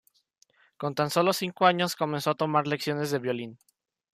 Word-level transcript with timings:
Con 0.77 0.95
tan 0.95 1.11
solo 1.11 1.31
cinco 1.31 1.67
años 1.67 1.95
comenzó 1.95 2.31
a 2.31 2.35
tomar 2.35 2.65
lecciones 2.65 3.11
de 3.11 3.19
violín. 3.19 3.59